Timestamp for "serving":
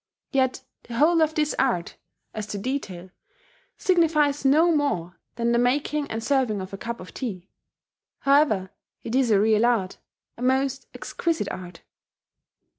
6.23-6.59